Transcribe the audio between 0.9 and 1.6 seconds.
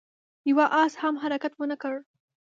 هم حرکت